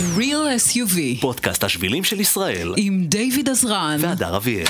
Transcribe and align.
Real 0.00 0.46
SUV 0.68 1.20
פודקאסט 1.20 1.64
השבילים 1.64 2.04
של 2.04 2.20
ישראל, 2.20 2.74
עם 2.76 3.04
דיוויד 3.04 3.48
עזרן. 3.48 3.96
והדר 4.00 4.36
אביאל. 4.36 4.66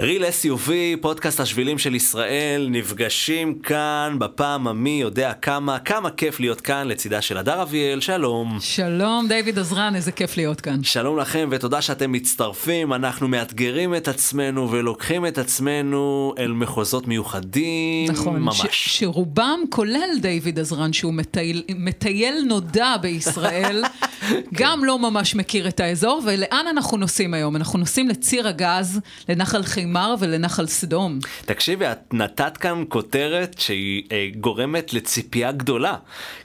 ריל 0.00 0.24
SUV, 0.24 0.70
פודקאסט 1.00 1.40
השבילים 1.40 1.78
של 1.78 1.94
ישראל, 1.94 2.68
נפגשים 2.70 3.58
כאן 3.58 4.16
בפעם 4.18 4.68
המי 4.68 4.98
יודע 5.02 5.32
כמה, 5.32 5.78
כמה 5.78 6.10
כיף 6.10 6.40
להיות 6.40 6.60
כאן 6.60 6.88
לצידה 6.88 7.22
של 7.22 7.36
הדר 7.38 7.62
אביאל, 7.62 8.00
שלום. 8.00 8.58
שלום 8.60 9.28
דיוויד 9.28 9.58
עזרן, 9.58 9.94
איזה 9.94 10.12
כיף 10.12 10.36
להיות 10.36 10.60
כאן. 10.60 10.82
שלום 10.82 11.18
לכם 11.18 11.48
ותודה 11.52 11.82
שאתם 11.82 12.12
מצטרפים, 12.12 12.92
אנחנו 12.92 13.28
מאתגרים 13.28 13.94
את 13.94 14.08
עצמנו 14.08 14.70
ולוקחים 14.70 15.26
את 15.26 15.38
עצמנו 15.38 16.34
אל 16.38 16.52
מחוזות 16.52 17.06
מיוחדים, 17.06 18.10
נכון, 18.10 18.40
ממש. 18.42 18.62
ש- 18.70 18.98
שרובם 18.98 19.60
כולל 19.70 20.18
דיוויד 20.20 20.58
עזרן, 20.58 20.92
שהוא 20.92 21.14
מטייל, 21.14 21.62
מטייל 21.76 22.44
נודע 22.48 22.96
בישראל, 23.02 23.84
גם 24.60 24.84
לא 24.84 24.98
ממש 24.98 25.34
מכיר 25.34 25.68
את 25.68 25.80
האזור, 25.80 26.22
ולאן 26.26 26.66
אנחנו 26.70 26.96
נוסעים 26.96 27.34
היום? 27.34 27.56
אנחנו 27.56 27.78
נוסעים 27.78 28.08
לציר 28.08 28.48
הגז, 28.48 29.00
לנחל 29.28 29.62
חימר 29.86 30.14
ולנחל 30.18 30.66
סדום. 30.66 31.18
תקשיבי, 31.44 31.92
את 31.92 32.14
נתת 32.14 32.56
כאן 32.56 32.84
כותרת 32.88 33.56
שהיא 33.58 34.02
אה, 34.12 34.28
גורמת 34.40 34.92
לציפייה 34.92 35.52
גדולה. 35.52 35.94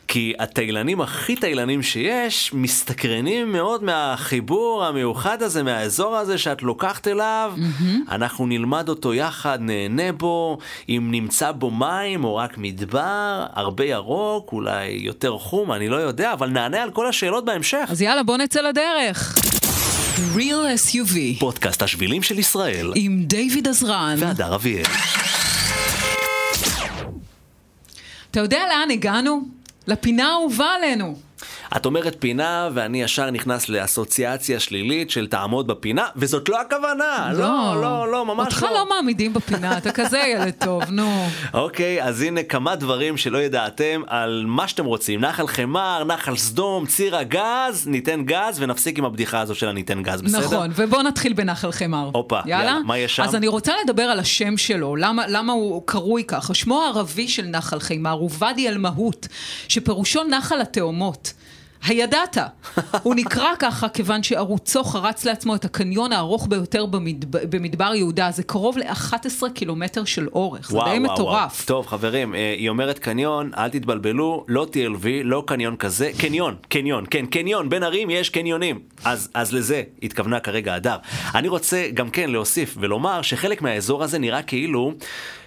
כי 0.07 0.33
התאילנים 0.39 1.01
הכי 1.01 1.35
תאילנים 1.35 1.83
שיש, 1.83 2.53
מסתקרנים 2.53 3.51
מאוד 3.51 3.83
מהחיבור 3.83 4.85
המיוחד 4.85 5.41
הזה, 5.41 5.63
מהאזור 5.63 6.17
הזה 6.17 6.37
שאת 6.37 6.63
לוקחת 6.63 7.07
אליו. 7.07 7.53
Mm-hmm. 7.57 8.11
אנחנו 8.11 8.45
נלמד 8.45 8.89
אותו 8.89 9.13
יחד, 9.13 9.57
נהנה 9.61 10.11
בו, 10.11 10.57
אם 10.89 11.07
נמצא 11.11 11.51
בו 11.51 11.71
מים 11.71 12.23
או 12.23 12.35
רק 12.35 12.57
מדבר, 12.57 13.45
הרבה 13.53 13.85
ירוק, 13.85 14.53
אולי 14.53 14.87
יותר 14.87 15.37
חום, 15.37 15.71
אני 15.71 15.89
לא 15.89 15.95
יודע, 15.95 16.33
אבל 16.33 16.49
נענה 16.49 16.83
על 16.83 16.91
כל 16.91 17.07
השאלות 17.07 17.45
בהמשך. 17.45 17.87
אז 17.89 18.01
יאללה, 18.01 18.23
בוא 18.23 18.37
נצא 18.37 18.61
לדרך. 18.61 19.40
Real 20.17 20.65
SUV 20.75 21.39
פודקאסט 21.39 21.81
השבילים 21.81 22.23
של 22.23 22.39
ישראל, 22.39 22.91
עם 22.95 23.23
דיוויד 23.23 23.67
עזרן. 23.67 24.15
והדר 24.19 24.55
אביאל. 24.55 24.83
אתה 28.31 28.39
יודע 28.39 28.59
לאן 28.69 28.91
הגענו? 28.91 29.41
לפינה 29.87 30.29
האהובה 30.29 30.65
עלינו. 30.65 31.19
את 31.75 31.85
אומרת 31.85 32.15
פינה, 32.19 32.69
ואני 32.73 33.03
ישר 33.03 33.31
נכנס 33.31 33.69
לאסוציאציה 33.69 34.59
שלילית 34.59 35.11
של 35.11 35.27
תעמוד 35.27 35.67
בפינה, 35.67 36.05
וזאת 36.15 36.49
לא 36.49 36.61
הכוונה. 36.61 37.31
לא, 37.33 37.81
לא, 37.81 38.11
לא, 38.11 38.25
ממש 38.25 38.45
אותך 38.45 38.63
לא. 38.63 38.73
לא 38.73 38.89
מעמידים 38.89 39.33
בפינה, 39.33 39.77
אתה 39.77 39.91
כזה 39.91 40.19
ילד 40.19 40.53
טוב, 40.59 40.83
נו. 40.89 41.27
אוקיי, 41.53 42.03
אז 42.03 42.21
הנה 42.21 42.43
כמה 42.43 42.75
דברים 42.75 43.17
שלא 43.17 43.37
ידעתם 43.37 44.01
על 44.07 44.43
מה 44.47 44.67
שאתם 44.67 44.85
רוצים. 44.85 45.21
נחל 45.21 45.47
חמר, 45.47 46.03
נחל 46.03 46.35
סדום, 46.35 46.85
ציר 46.85 47.15
הגז, 47.15 47.87
ניתן 47.87 48.23
גז, 48.25 48.57
ונפסיק 48.59 48.97
עם 48.97 49.05
הבדיחה 49.05 49.39
הזו 49.39 49.55
של 49.55 49.67
הניתן 49.67 50.03
גז, 50.03 50.21
בסדר? 50.21 50.39
נכון, 50.39 50.71
ובוא 50.75 51.01
נתחיל 51.01 51.33
בנחל 51.33 51.71
חמר. 51.71 52.09
הופה, 52.13 52.39
יאללה, 52.45 52.79
מה 52.85 52.97
יש 52.97 53.15
שם? 53.15 53.23
אז 53.23 53.35
אני 53.35 53.47
רוצה 53.47 53.73
לדבר 53.83 54.03
על 54.03 54.19
השם 54.19 54.57
שלו, 54.57 54.95
למה, 54.95 55.23
למה 55.27 55.53
הוא 55.53 55.83
קרוי 55.85 56.23
ככה. 56.23 56.53
שמו 56.53 56.83
הערבי 56.83 57.27
של 57.27 57.45
נחל 57.45 57.79
חמר 57.79 58.11
הוא 58.11 58.29
ואדי 58.39 58.69
אל-מהות, 58.69 59.27
שפירושו 59.67 60.23
נחל 60.23 60.61
התאומות. 60.61 61.33
הידעת, 61.83 62.37
הוא 63.03 63.15
נקרא 63.15 63.49
ככה 63.59 63.89
כיוון 63.89 64.23
שערוצו 64.23 64.83
חרץ 64.83 65.25
לעצמו 65.25 65.55
את 65.55 65.65
הקניון 65.65 66.13
הארוך 66.13 66.47
ביותר 66.49 66.85
במדבר, 66.85 67.39
במדבר 67.49 67.91
יהודה, 67.95 68.31
זה 68.31 68.43
קרוב 68.43 68.77
ל-11 68.77 69.49
קילומטר 69.53 70.05
של 70.05 70.27
אורך, 70.27 70.71
זה 70.71 70.79
די 70.85 70.99
מטורף. 70.99 71.65
טוב, 71.65 71.87
חברים, 71.87 72.35
אה, 72.35 72.55
היא 72.57 72.69
אומרת 72.69 72.99
קניון, 72.99 73.51
אל 73.57 73.69
תתבלבלו, 73.69 74.45
לא 74.47 74.67
TLV, 74.71 75.07
לא 75.23 75.43
קניון 75.47 75.75
כזה, 75.75 76.11
קניון, 76.17 76.55
קניון, 76.69 77.05
כן, 77.09 77.25
קניון, 77.25 77.69
בין 77.69 77.83
ערים 77.83 78.09
יש 78.09 78.29
קניונים. 78.29 78.79
אז, 79.05 79.29
אז 79.33 79.53
לזה 79.53 79.83
התכוונה 80.03 80.39
כרגע 80.39 80.75
הדר. 80.75 80.97
אני 81.35 81.47
רוצה 81.47 81.87
גם 81.93 82.09
כן 82.09 82.29
להוסיף 82.29 82.77
ולומר 82.79 83.21
שחלק 83.21 83.61
מהאזור 83.61 84.03
הזה 84.03 84.19
נראה 84.19 84.41
כאילו... 84.41 84.93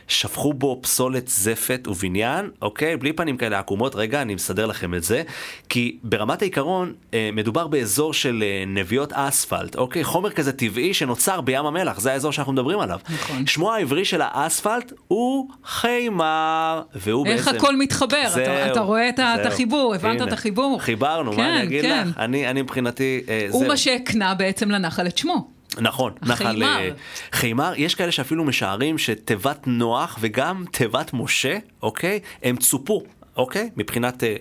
שפכו 0.08 0.52
בו 0.54 0.78
פסולת 0.82 1.28
זפת 1.28 1.88
ובניין, 1.90 2.50
אוקיי? 2.62 2.96
בלי 2.96 3.12
פנים 3.12 3.36
כאלה 3.36 3.58
עקומות, 3.58 3.94
רגע, 3.94 4.22
אני 4.22 4.34
מסדר 4.34 4.66
לכם 4.66 4.94
את 4.94 5.02
זה. 5.04 5.22
כי 5.68 5.96
ברמת 6.02 6.42
העיקרון, 6.42 6.92
אה, 7.14 7.30
מדובר 7.32 7.66
באזור 7.66 8.14
של 8.14 8.42
אה, 8.46 8.64
נביעות 8.66 9.12
אספלט, 9.12 9.76
אוקיי? 9.76 10.04
חומר 10.04 10.30
כזה 10.30 10.52
טבעי 10.52 10.94
שנוצר 10.94 11.40
בים 11.40 11.66
המלח, 11.66 12.00
זה 12.00 12.12
האזור 12.12 12.32
שאנחנו 12.32 12.52
מדברים 12.52 12.78
עליו. 12.80 12.98
נכון. 13.14 13.46
שמו 13.46 13.72
העברי 13.74 14.04
של 14.04 14.20
האספלט 14.24 14.92
הוא 15.08 15.48
חיימר, 15.64 16.82
והוא 16.94 17.26
איך 17.26 17.46
בעצם... 17.46 17.58
הכל 17.58 17.76
מתחבר, 17.76 18.28
זהו, 18.28 18.42
אתה, 18.42 18.72
אתה 18.72 18.80
רואה 18.80 19.08
את, 19.08 19.18
ה- 19.18 19.34
את 19.34 19.42
זהו. 19.42 19.52
החיבור, 19.52 19.94
הבנת 19.94 20.20
הנה, 20.20 20.28
את 20.28 20.32
החיבור? 20.32 20.78
חיברנו, 20.80 21.30
מה 21.30 21.36
כן, 21.36 21.42
אני 21.42 21.62
אגיד 21.62 21.82
כן. 21.82 22.06
לך? 22.08 22.18
אני, 22.18 22.50
אני 22.50 22.62
מבחינתי, 22.62 23.20
אה, 23.28 23.46
הוא 23.50 23.60
זהו. 23.60 23.68
מה 23.68 23.76
שהקנה 23.76 24.34
בעצם 24.34 24.70
לנחל 24.70 25.06
את 25.06 25.18
שמו. 25.18 25.53
נכון, 25.80 26.12
נחל. 26.22 26.62
אה, 26.62 26.88
חיימר, 27.32 27.72
יש 27.76 27.94
כאלה 27.94 28.12
שאפילו 28.12 28.44
משערים 28.44 28.98
שתיבת 28.98 29.66
נוח 29.66 30.18
וגם 30.20 30.64
תיבת 30.72 31.10
משה, 31.12 31.58
אוקיי, 31.82 32.20
הם 32.42 32.56
צופו. 32.56 33.02
אוקיי? 33.36 33.70
מבחינת 33.76 34.24
אה, 34.24 34.36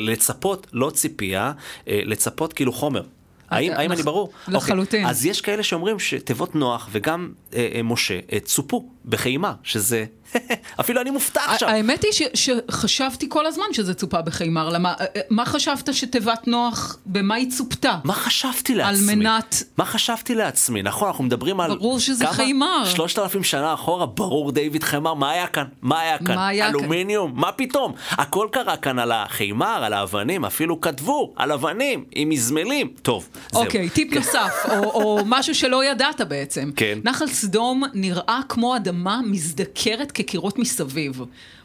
לצפות, 0.00 0.66
לא 0.72 0.90
ציפייה, 0.90 1.52
אה, 1.88 2.00
לצפות 2.04 2.52
כאילו 2.52 2.72
חומר. 2.72 3.02
האם, 3.50 3.72
האם 3.72 3.90
לח- 3.90 3.96
אני 3.96 4.02
ברור? 4.02 4.30
לחלוטין. 4.48 5.00
אוקיי. 5.00 5.10
אז 5.10 5.26
יש 5.26 5.40
כאלה 5.40 5.62
שאומרים 5.62 5.98
שתיבות 5.98 6.54
נוח 6.54 6.88
וגם 6.92 7.32
אה, 7.54 7.80
משה 7.84 8.18
צופו 8.44 8.88
בחיימר, 9.04 9.52
שזה... 9.62 10.04
אפילו 10.80 11.00
אני 11.00 11.10
מופתע 11.10 11.40
עכשיו. 11.46 11.68
האמת 11.68 12.02
היא 12.04 12.12
ש- 12.12 12.22
שחשבתי 12.70 13.26
כל 13.28 13.46
הזמן 13.46 13.64
שזה 13.72 13.94
צופה 13.94 14.22
בחיימר, 14.22 14.68
למה, 14.68 14.94
אה, 15.00 15.04
מה 15.30 15.46
חשבת 15.46 15.94
שתיבת 15.94 16.46
נוח, 16.48 16.96
במה 17.06 17.34
היא 17.34 17.50
צופתה? 17.50 17.98
מה 18.04 18.12
חשבתי 18.14 18.74
לעצמי? 18.74 19.14
מנת- 19.14 19.62
מה 19.78 19.84
חשבתי 19.84 20.34
לעצמי? 20.34 20.82
נכון, 20.82 21.08
אנחנו 21.08 21.24
מדברים 21.24 21.60
על... 21.60 21.74
ברור 21.76 21.98
שזה 21.98 22.24
כמה? 22.24 22.34
חיימר. 22.34 22.84
שלושת 22.84 23.18
אלפים 23.18 23.44
שנה 23.44 23.74
אחורה, 23.74 24.06
ברור 24.06 24.52
דיוויד 24.52 24.82
חיימר, 24.84 25.14
מה 25.14 25.30
היה 25.30 25.46
כאן? 25.46 25.64
מה 25.82 26.00
היה 26.00 26.18
כאן? 26.18 26.34
מה 26.34 26.48
היה 26.48 26.66
כאן? 26.72 26.80
אלומיניום? 26.80 27.32
מה 27.34 27.52
פתאום? 27.52 27.92
הכל 28.10 28.48
קרה 28.52 28.76
כאן 28.76 28.98
על 28.98 29.12
החיימר, 29.12 29.84
על 29.84 29.92
האבנים, 29.92 30.44
אפילו 30.44 30.80
כתבו 30.80 31.32
על 31.36 31.52
אבנים, 31.52 32.04
עם 32.14 32.28
מזמלים. 32.28 32.88
טוב, 33.02 33.28
זהו. 33.52 33.62
אוקיי, 33.62 33.88
טיפ 33.90 34.12
נוסף, 34.12 34.52
או, 34.70 34.76
או 34.84 35.22
משהו 35.26 35.54
שלא 35.54 35.84
ידעת 35.84 36.20
בעצם. 36.20 36.70
כן. 36.76 36.98
נחל 37.04 37.26
סדום 37.26 37.82
נראה 37.94 38.40
כמו 38.48 38.76
אדמה 38.76 38.93
מזדקרת 39.22 40.12
כקירות 40.12 40.58
מסביב, 40.58 41.20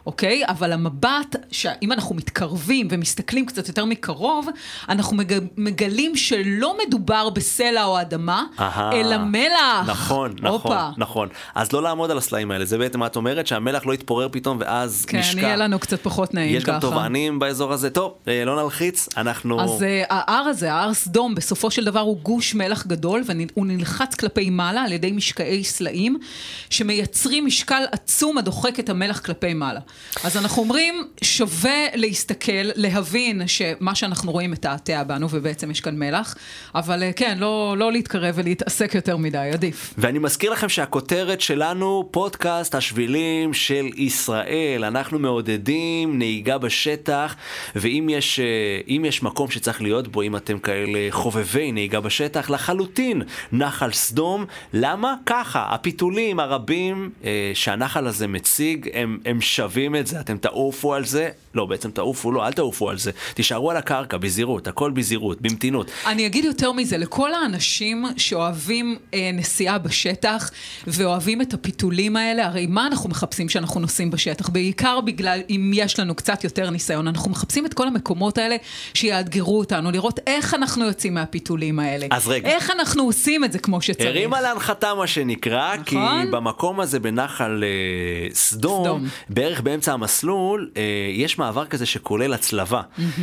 אוקיי? 0.09 0.43
אבל 0.47 0.71
המבט, 0.71 1.35
שאם 1.51 1.91
אנחנו 1.91 2.15
מתקרבים 2.15 2.87
ומסתכלים 2.91 3.45
קצת 3.45 3.67
יותר 3.67 3.85
מקרוב, 3.85 4.47
אנחנו 4.89 5.17
מג... 5.17 5.39
מגלים 5.57 6.15
שלא 6.15 6.77
מדובר 6.87 7.29
בסלע 7.29 7.85
או 7.85 8.01
אדמה, 8.01 8.43
אהה. 8.59 8.91
אלא 8.93 9.17
מלח. 9.17 9.87
נכון, 9.87 10.35
נכון, 10.41 10.51
הופה. 10.51 10.89
נכון. 10.97 11.29
אז 11.55 11.71
לא 11.71 11.83
לעמוד 11.83 12.11
על 12.11 12.17
הסלעים 12.17 12.51
האלה, 12.51 12.65
זה 12.65 12.77
בעצם 12.77 12.99
מה 12.99 13.05
את 13.05 13.15
אומרת, 13.15 13.47
שהמלח 13.47 13.85
לא 13.85 13.93
יתפורר 13.93 14.27
פתאום 14.31 14.57
ואז 14.59 15.05
כן, 15.05 15.19
נשקע. 15.19 15.41
יהיה 15.41 15.55
לנו 15.55 15.79
קצת 15.79 16.03
פחות 16.03 16.33
נעים 16.33 16.55
יש 16.55 16.63
ככה. 16.63 16.73
גם 16.73 16.79
תובענים 16.79 17.39
באזור 17.39 17.73
הזה. 17.73 17.89
טוב, 17.89 18.13
אה, 18.27 18.45
לא 18.45 18.63
נלחיץ, 18.63 19.09
אנחנו... 19.17 19.61
אז 19.61 19.81
uh, 19.81 19.85
ההר 20.09 20.43
הזה, 20.47 20.73
ההר 20.73 20.93
סדום, 20.93 21.35
בסופו 21.35 21.71
של 21.71 21.85
דבר 21.85 21.99
הוא 21.99 22.17
גוש 22.17 22.55
מלח 22.55 22.87
גדול, 22.87 23.23
והוא 23.25 23.65
נלחץ 23.65 24.15
כלפי 24.15 24.49
מעלה 24.49 24.81
על 24.81 24.91
ידי 24.91 25.11
משקעי 25.11 25.63
סלעים, 25.63 26.17
שמייצרים 26.69 27.45
משקל 27.45 27.83
עצום 27.91 28.37
הדוחק 28.37 28.79
את 28.79 28.89
המלח 28.89 29.19
כלפי 29.19 29.53
מעלה. 29.53 29.79
אז 30.23 30.37
אנחנו 30.37 30.61
אומרים, 30.61 31.07
שווה 31.23 31.85
להסתכל, 31.95 32.51
להבין 32.75 33.47
שמה 33.47 33.95
שאנחנו 33.95 34.31
רואים 34.31 34.51
מתעתע 34.51 35.03
בנו, 35.03 35.27
ובעצם 35.31 35.71
יש 35.71 35.81
כאן 35.81 35.99
מלח, 35.99 36.35
אבל 36.75 37.03
uh, 37.03 37.13
כן, 37.13 37.37
לא, 37.37 37.75
לא 37.77 37.91
להתקרב 37.91 38.35
ולהתעסק 38.37 38.95
יותר 38.95 39.17
מדי, 39.17 39.49
עדיף. 39.53 39.93
ואני 39.97 40.19
מזכיר 40.19 40.51
לכם 40.51 40.69
שהכותרת 40.69 41.41
שלנו, 41.41 42.09
פודקאסט 42.11 42.75
השבילים 42.75 43.53
של 43.53 43.85
ישראל. 43.95 44.83
אנחנו 44.83 45.19
מעודדים 45.19 46.17
נהיגה 46.17 46.57
בשטח, 46.57 47.35
ואם 47.75 48.07
יש, 48.11 48.39
אה, 48.39 48.45
יש 49.05 49.23
מקום 49.23 49.51
שצריך 49.51 49.81
להיות 49.81 50.07
בו, 50.07 50.21
אם 50.21 50.35
אתם 50.35 50.59
כאלה 50.59 50.99
חובבי 51.09 51.71
נהיגה 51.71 51.99
בשטח, 51.99 52.49
לחלוטין 52.49 53.21
נחל 53.51 53.91
סדום. 53.91 54.45
למה? 54.73 55.15
ככה, 55.25 55.65
הפיתולים 55.69 56.39
הרבים 56.39 57.09
אה, 57.23 57.51
שהנחל 57.53 58.07
הזה 58.07 58.27
מציג, 58.27 58.89
הם, 58.93 59.17
הם 59.25 59.41
שווים 59.41 59.78
את 59.99 60.07
זה. 60.07 60.19
אתם 60.19 60.37
תעופו 60.37 60.93
על 60.93 61.05
זה. 61.05 61.29
לא, 61.55 61.65
בעצם 61.65 61.91
תעופו, 61.91 62.31
לא, 62.31 62.47
אל 62.47 62.53
תעופו 62.53 62.89
על 62.89 62.97
זה. 62.97 63.11
תישארו 63.33 63.71
על 63.71 63.77
הקרקע, 63.77 64.17
בזהירות, 64.17 64.67
הכל 64.67 64.91
בזהירות, 64.91 65.41
במתינות. 65.41 65.91
אני 66.05 66.25
אגיד 66.25 66.45
יותר 66.45 66.71
מזה, 66.71 66.97
לכל 66.97 67.33
האנשים 67.33 68.05
שאוהבים 68.17 68.97
אה, 69.13 69.29
נסיעה 69.33 69.77
בשטח 69.77 70.51
ואוהבים 70.87 71.41
את 71.41 71.53
הפיתולים 71.53 72.15
האלה, 72.15 72.45
הרי 72.45 72.67
מה 72.67 72.87
אנחנו 72.87 73.09
מחפשים 73.09 73.47
כשאנחנו 73.47 73.79
נוסעים 73.79 74.11
בשטח? 74.11 74.49
בעיקר 74.49 75.01
בגלל, 75.01 75.39
אם 75.49 75.71
יש 75.75 75.99
לנו 75.99 76.15
קצת 76.15 76.43
יותר 76.43 76.69
ניסיון, 76.69 77.07
אנחנו 77.07 77.31
מחפשים 77.31 77.65
את 77.65 77.73
כל 77.73 77.87
המקומות 77.87 78.37
האלה 78.37 78.55
שיאתגרו 78.93 79.59
אותנו, 79.59 79.91
לראות 79.91 80.19
איך 80.27 80.53
אנחנו 80.53 80.85
יוצאים 80.85 81.13
מהפיתולים 81.13 81.79
האלה. 81.79 82.07
אז 82.11 82.27
רגע. 82.27 82.49
איך 82.49 82.71
אנחנו 82.71 83.03
עושים 83.03 83.43
את 83.43 83.51
זה 83.51 83.59
כמו 83.59 83.81
שצריך. 83.81 84.09
הרימה 84.09 84.41
להנחתה 84.41 84.93
מה 84.93 85.07
שנקרא, 85.07 85.73
נכון. 85.73 85.85
כי 85.85 85.95
במקום 86.31 86.79
הזה 86.79 86.99
בנחל 86.99 87.63
אה, 87.63 88.33
סדום, 88.33 88.83
סדום. 88.83 89.07
בערך 89.29 89.61
באמצע 89.69 89.93
המסלול, 89.93 90.69
אה, 90.77 90.81
יש 91.13 91.37
מעבר 91.37 91.65
כזה 91.65 91.85
שכולל 91.85 92.33
הצלבה. 92.33 92.81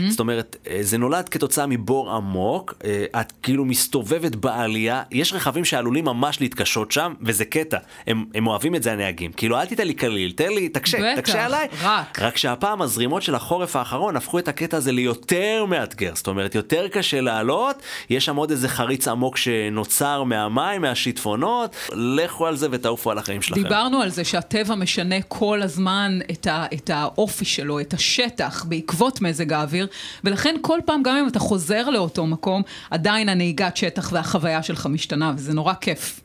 זאת 0.09 0.21
אומרת, 0.21 0.57
אה, 0.71 0.79
זה 0.81 0.99
נולד 0.99 1.29
כתוצאה 1.29 1.67
מבור 1.67 2.13
עמוק, 2.13 2.75
אה, 2.85 3.21
את 3.21 3.33
כאילו 3.43 3.65
מסתובבת 3.65 4.35
בעלייה, 4.35 5.03
יש 5.11 5.33
רכבים 5.33 5.65
שעלולים 5.65 6.05
ממש 6.05 6.41
להתקשות 6.41 6.93
שם, 6.93 7.15
וזה 7.23 7.45
קטע. 7.45 7.79
הם, 8.07 8.25
הם 8.35 8.47
אוהבים 8.47 8.75
את 8.75 8.83
זה 8.83 8.93
הנהגים. 8.93 9.33
כאילו, 9.33 9.61
אל 9.61 9.67
תיתן 9.67 9.87
לי 9.87 9.95
קליל, 9.95 10.33
תן 10.33 10.49
לי, 10.49 10.69
תקשה, 10.69 10.99
בטח, 10.99 11.21
תקשה 11.21 11.45
עליי. 11.45 11.69
רק. 11.83 12.19
רק 12.23 12.37
שהפעם 12.37 12.83
הזרימות 12.83 13.23
של 13.23 13.35
החורף 13.35 13.77
האחרון 13.77 14.17
הפכו 14.17 14.39
את 14.39 14.49
הקטע 14.49 14.77
הזה 14.77 14.93
ליותר 14.93 15.65
מאתגר. 15.69 16.13
זאת 16.15 16.27
אומרת, 16.27 16.55
יותר 16.55 16.89
קשה 16.89 17.21
לעלות, 17.21 17.83
יש 18.11 18.25
שם 18.25 18.37
עוד 18.37 18.51
איזה 18.51 18.69
חריץ 18.69 19.09
עמוק 19.09 19.37
שנוצר 19.37 20.23
מהמים, 20.23 20.83
מהשיטפונות, 20.83 21.77
לכו 21.93 22.47
על 22.47 22.57
זה 22.57 22.69
ותעופו 22.71 23.11
על 23.11 23.19
החיים 23.19 23.43
שלכם. 23.43 23.63
דיברנו 23.63 24.03
על 24.03 24.11
זה 24.11 24.25
שהטבע 24.25 24.75
משנה 24.75 25.23
כל 25.29 25.63
הזמן 25.63 26.19
את, 26.41 26.47
ה, 26.47 26.67
את 26.75 26.91
האופי 26.91 27.45
שלו, 27.45 27.81
את 27.81 27.95
השטח, 27.95 28.65
בעקבות 28.69 29.21
מזג 29.21 29.53
האוויר, 29.53 29.87
ולכן 30.25 30.55
כל 30.61 30.79
פעם, 30.85 31.03
גם 31.03 31.17
אם 31.17 31.29
אתה 31.29 31.39
חוזר 31.39 31.91
לאותו 31.91 32.27
מקום, 32.27 32.63
עדיין 32.91 33.29
הנהיגת 33.29 33.77
שטח 33.77 34.13
והחוויה 34.13 34.63
שלך 34.63 34.87
משתנה, 34.87 35.33
וזה 35.37 35.55
נורא 35.55 35.75
כיף. 35.81 36.21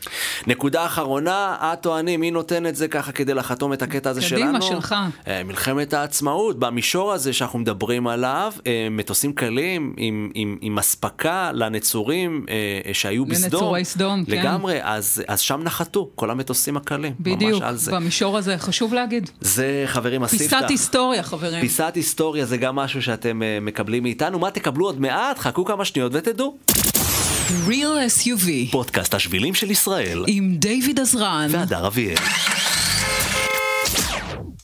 נקודה 0.48 0.86
אחרונה, 0.86 1.56
את 1.62 1.86
או 1.86 2.00
אני, 2.00 2.18
מי 2.18 2.32
נותן 2.32 2.66
את 2.66 2.76
זה 2.76 2.88
ככה 2.88 3.12
כדי 3.12 3.34
לחתום 3.34 3.74
את 3.74 3.82
הקטע 3.82 4.10
הזה 4.10 4.22
קדימה, 4.22 4.62
שלנו? 4.62 4.62
שלך. 4.62 4.96
אה, 5.28 5.44
מלחמת 5.44 5.94
העצמאות, 5.94 6.60
במישור 6.60 7.14
הזה 7.14 7.34
שאנחנו 7.34 7.60
מדברים 7.60 8.08
עליו, 8.08 8.54
אה, 8.68 8.88
מטוסים 8.92 9.34
קלים 9.34 9.94
עם, 9.98 10.32
עם, 10.34 10.58
עם 10.62 10.80
אספקה 10.80 11.52
לנצורים 11.54 12.46
אה, 12.50 12.94
שהיו 12.94 13.26
בסדום. 13.26 13.62
לנצורי 13.62 13.86
סדום, 13.86 14.26
כן. 14.26 14.32
לגמרי, 14.32 14.80
אז, 14.84 15.24
אז 15.28 15.40
שם 15.40 15.62
נחתו 15.64 16.10
כל 16.16 16.32
המטוסים 16.32 16.78
הקלים. 16.78 17.14
בדיוק. 17.20 17.64
במישור 17.92 18.38
הזה, 18.38 18.58
חשוב 18.58 18.94
להגיד. 18.94 19.30
זה, 19.42 19.84
חברים, 20.02 20.24
הספתח. 20.24 20.40
פיסת 20.44 20.70
היסטוריה, 20.70 21.24
חברים. 21.24 21.62
פיסת 21.62 21.92
היסטוריה 21.96 22.46
זה 22.46 22.58
גם 22.58 22.76
משהו 22.76 23.02
שאתם 23.02 23.44
אה, 23.44 23.58
מקבלים 23.62 24.04
מאיתנו. 24.04 24.40
מה 24.40 24.52
תקבלו 24.52 24.86
עוד 24.86 25.02
מעט? 25.02 25.40
חכו 25.40 25.66
כמה 25.66 25.86
שניות 25.86 26.12
ותדעו. 26.16 26.58
Real 27.68 27.72
SUV, 28.20 28.72
פודקאסט 28.72 29.14
השבילים 29.14 29.54
של 29.54 29.72
ישראל. 29.72 30.24
עם 30.28 30.56
דיוויד 30.56 31.00
עזרן. 31.00 31.48
והדר 31.52 31.88
אביאל. 31.88 32.16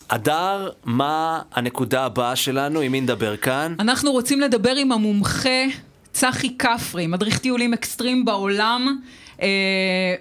הדר, 0.09 0.69
מה 0.85 1.41
הנקודה 1.53 2.05
הבאה 2.05 2.35
שלנו? 2.35 2.79
עם 2.79 2.91
מי 2.91 3.01
נדבר 3.01 3.37
כאן? 3.37 3.75
אנחנו 3.79 4.11
רוצים 4.11 4.39
לדבר 4.41 4.75
עם 4.75 4.91
המומחה 4.91 5.63
צחי 6.13 6.57
כפרי, 6.57 7.07
מדריך 7.07 7.37
טיולים 7.37 7.73
אקסטרים 7.73 8.25
בעולם. 8.25 8.99
אה, 9.41 9.47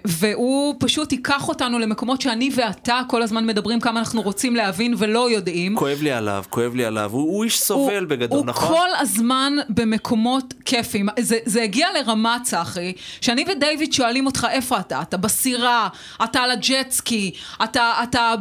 והוא 0.05 0.75
פשוט 0.79 1.11
ייקח 1.11 1.49
אותנו 1.49 1.79
למקומות 1.79 2.21
שאני 2.21 2.49
ואתה 2.55 3.01
כל 3.07 3.21
הזמן 3.21 3.45
מדברים 3.45 3.79
כמה 3.79 3.99
אנחנו 3.99 4.21
רוצים 4.21 4.55
להבין 4.55 4.93
ולא 4.97 5.31
יודעים. 5.31 5.75
כואב 5.75 5.97
לי 6.01 6.11
עליו, 6.11 6.43
כואב 6.49 6.75
לי 6.75 6.85
עליו. 6.85 7.09
הוא, 7.13 7.21
הוא 7.21 7.43
איש 7.43 7.61
סובל 7.61 7.97
הוא, 7.97 8.07
בגדול, 8.09 8.37
הוא 8.37 8.45
נכון? 8.45 8.67
כל 8.67 8.87
הזמן 8.99 9.53
במקומות 9.69 10.53
כיפים. 10.65 11.07
זה, 11.19 11.37
זה 11.45 11.63
הגיע 11.63 11.87
לרמה, 11.99 12.37
צחי, 12.43 12.93
שאני 13.21 13.45
ודייוויד 13.51 13.93
שואלים 13.93 14.25
אותך 14.25 14.47
איפה 14.51 14.79
אתה. 14.79 15.01
אתה 15.01 15.17
בסירה, 15.17 15.87
אתה 16.23 16.39
על 16.39 16.51
הג'טסקי, 16.51 17.31
אתה, 17.63 17.93
אתה 18.03 18.33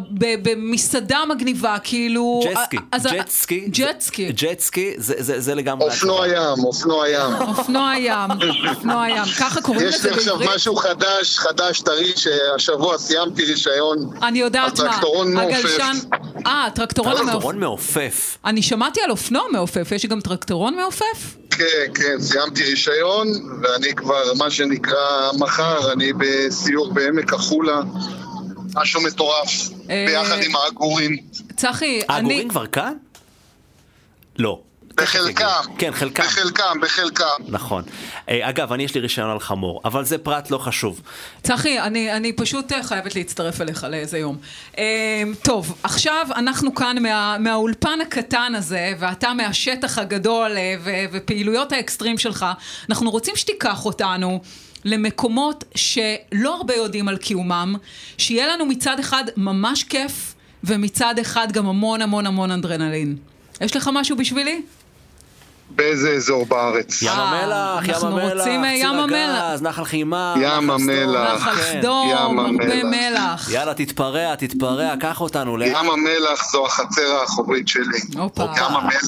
במסעדה 0.43 1.19
מגניבה, 1.29 1.77
כאילו... 1.85 2.41
ג'טסקי, 2.45 2.77
ג'טסקי, 2.95 3.67
ג'טסקי. 3.69 4.33
ג'טסקי, 4.33 4.93
זה, 4.97 5.15
זה, 5.19 5.41
זה 5.41 5.55
לגמרי... 5.55 5.87
אופנוע 5.87 6.29
ים, 6.29 6.65
אופנוע 6.65 7.09
ים. 7.09 7.35
אופנוע 7.49 7.93
ים, 7.99 8.31
אופנוע 8.71 9.09
ים, 9.09 9.25
ככה 9.41 9.63
קוראים 9.63 9.87
לזה 9.87 10.11
בעברית? 10.11 10.66
משהו 10.67 10.77
חדש, 10.77 11.39
חדש 11.39 11.81
טרי, 11.81 12.13
שהשבוע 12.17 12.99
סיימתי 12.99 13.45
רישיון. 13.45 14.11
אני 14.23 14.39
יודעת 14.39 14.79
מה. 14.81 14.85
הטרקטורון 14.89 15.35
מעופף. 15.35 15.59
הגלשן... 15.59 15.97
אה. 16.47 16.69
טרקטורון 16.75 17.59
מעופף. 17.59 18.39
אני 18.45 18.63
שמעתי 18.63 19.01
על 19.01 19.11
אופנוע 19.11 19.43
מעופף, 19.53 19.93
יש 19.93 20.07
גם 20.07 20.21
טרקטורון 20.21 20.75
מעופף? 20.75 21.37
כן, 21.51 21.93
כן, 21.95 22.21
סיימתי 22.21 22.65
רישיון, 22.65 23.29
ואני 23.63 23.95
כבר, 23.95 24.35
מה 24.39 24.51
שנקרא, 24.51 25.33
מחר, 25.39 25.93
אני 25.93 26.13
בסיור 26.13 26.93
בעמק 26.93 27.33
החולה. 27.33 27.81
משהו 28.75 29.01
מטורף, 29.01 29.71
אה, 29.91 30.05
ביחד 30.09 30.39
עם 30.43 30.57
העגורים. 30.57 31.17
צחי, 31.57 31.87
אני... 31.87 32.05
העגורים 32.09 32.49
כבר 32.49 32.67
כאן? 32.67 32.93
לא. 34.39 34.61
בחלקם. 34.97 35.63
כן, 35.79 35.93
חלקם. 35.93 36.23
בחלקם, 36.23 36.81
בחלקם. 36.83 37.43
נכון. 37.49 37.83
אה, 38.29 38.49
אגב, 38.49 38.73
אני 38.73 38.83
יש 38.83 38.95
לי 38.95 39.01
רישיון 39.01 39.31
על 39.31 39.41
חמור, 39.41 39.81
אבל 39.85 40.05
זה 40.05 40.19
פרט 40.19 40.51
לא 40.51 40.59
חשוב. 40.59 41.01
צחי, 41.43 41.81
אני, 41.81 42.13
אני 42.13 42.33
פשוט 42.33 42.73
אה, 42.73 42.83
חייבת 42.83 43.15
להצטרף 43.15 43.61
אליך 43.61 43.85
לאיזה 43.85 44.19
יום. 44.19 44.37
אה, 44.79 45.23
טוב, 45.43 45.75
עכשיו 45.83 46.27
אנחנו 46.37 46.75
כאן 46.75 47.03
מה, 47.03 47.37
מהאולפן 47.39 47.99
הקטן 48.03 48.53
הזה, 48.55 48.93
ואתה 48.99 49.33
מהשטח 49.35 49.99
הגדול 49.99 50.53
ו, 50.81 50.91
ופעילויות 51.13 51.73
האקסטרים 51.73 52.19
שלך, 52.19 52.47
אנחנו 52.89 53.11
רוצים 53.11 53.37
שתיקח 53.37 53.85
אותנו. 53.85 54.41
למקומות 54.85 55.65
שלא 55.75 56.57
הרבה 56.57 56.75
יודעים 56.75 57.09
על 57.09 57.17
קיומם, 57.17 57.75
שיהיה 58.19 58.47
לנו 58.47 58.67
מצד 58.67 59.01
אחד 59.01 59.25
ממש 59.37 59.83
כיף, 59.83 60.35
ומצד 60.65 61.19
אחד 61.19 61.53
גם 61.53 61.67
המון 61.67 62.03
המון 62.03 62.27
המון 62.27 62.51
אדרנלין. 62.51 63.17
יש 63.61 63.77
לך 63.77 63.91
משהו 63.93 64.17
בשבילי? 64.17 64.63
באיזה 65.71 66.11
אזור 66.11 66.47
בארץ? 66.47 67.03
ים 67.03 67.09
אה, 67.09 67.15
המלח, 67.15 67.85
ים 67.89 67.95
אנחנו 67.95 68.09
המלח, 68.21 68.33
רוצים, 68.39 68.65
אה, 68.65 68.71
ציר 68.71 68.81
ים 68.89 68.95
המלח. 68.99 69.43
הגז, 69.51 69.63
נחל 69.63 69.85
חימה, 69.85 70.35
ים 70.37 70.43
נחל 70.71 70.79
סדום. 70.79 70.91
המלח. 70.91 71.35
נחל 71.35 71.55
כן. 71.57 71.81
סדום, 71.81 72.09
ים 72.11 72.39
הרבה 72.39 72.65
המלח. 72.65 72.85
מלח. 72.85 73.49
יאללה, 73.51 73.75
תתפרע, 73.75 74.35
תתפרע, 74.35 74.95
קח 75.01 75.21
אותנו. 75.21 75.57
ל- 75.57 75.63
ים 75.63 75.91
המלח 75.91 76.51
זו 76.53 76.67
החצר 76.67 77.17
האחורית 77.21 77.69
שלי. 77.69 77.99
ים 78.13 78.21
המלח. 78.77 79.03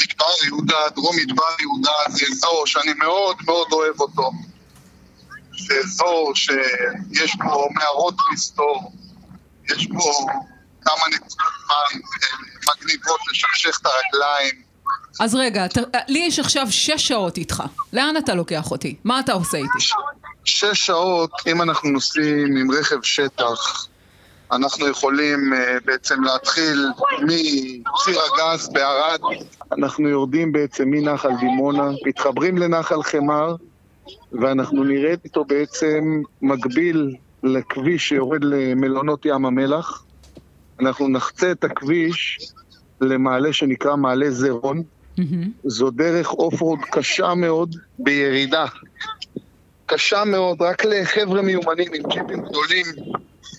מדבר 0.00 0.24
יהודה, 0.46 0.76
דרום 0.94 1.16
מדבר 1.16 1.42
יהודה, 1.60 1.92
זה 2.08 2.26
אזור 2.32 2.62
שאני 2.66 2.92
מאוד 2.98 3.36
מאוד 3.46 3.66
אוהב 3.72 4.00
אותו. 4.00 4.30
זה 5.68 5.74
אזור 5.84 6.32
שיש 6.34 7.36
בו 7.36 7.68
מערות 7.74 8.14
מסתור, 8.32 8.92
יש 9.76 9.86
בו 9.86 10.26
כמה 10.84 11.02
נקודות 11.14 11.38
מים 11.68 12.02
אה, 12.02 12.28
מגניבות 12.74 13.20
לשכשך 13.30 13.78
את 13.82 13.86
הרגליים. 13.86 14.65
אז 15.20 15.34
רגע, 15.34 15.68
ת, 15.68 15.78
לי 16.08 16.18
יש 16.18 16.38
עכשיו 16.38 16.66
שש 16.70 17.08
שעות 17.08 17.36
איתך. 17.36 17.62
לאן 17.92 18.14
אתה 18.18 18.34
לוקח 18.34 18.70
אותי? 18.70 18.96
מה 19.04 19.20
אתה 19.20 19.32
עושה 19.32 19.58
איתי? 19.58 19.78
שש 20.44 20.86
שעות, 20.86 21.30
אם 21.46 21.62
אנחנו 21.62 21.90
נוסעים 21.90 22.56
עם 22.56 22.70
רכב 22.70 23.02
שטח, 23.02 23.86
אנחנו 24.52 24.88
יכולים 24.88 25.52
uh, 25.52 25.84
בעצם 25.84 26.24
להתחיל 26.24 26.86
מציר 27.22 28.20
הגז 28.20 28.68
בערד. 28.68 29.20
אנחנו 29.72 30.08
יורדים 30.08 30.52
בעצם 30.52 30.90
מנחל 30.90 31.30
דימונה, 31.40 31.90
מתחברים 32.06 32.58
לנחל 32.58 33.02
חמר, 33.02 33.56
ואנחנו 34.32 34.84
נרד 34.84 35.18
איתו 35.24 35.44
בעצם 35.44 36.22
מקביל 36.42 37.16
לכביש 37.42 38.08
שיורד 38.08 38.44
למלונות 38.44 39.26
ים 39.26 39.46
המלח. 39.46 40.04
אנחנו 40.80 41.08
נחצה 41.08 41.50
את 41.52 41.64
הכביש 41.64 42.38
למעלה 43.00 43.52
שנקרא 43.52 43.96
מעלה 43.96 44.30
זרעון. 44.30 44.82
מהמם. 45.18 45.50
זו 45.64 45.90
דרך 45.90 46.32
אוף 46.32 46.60
רוד 46.60 46.78
קשה 46.90 47.34
מאוד 47.34 47.76
בירידה. 47.98 48.66
קשה 49.86 50.24
מאוד, 50.24 50.62
רק 50.62 50.84
לחבר'ה 50.84 51.42
מיומנים 51.42 51.92
עם 51.94 52.02
ג'יפים 52.02 52.40
גדולים 52.40 52.86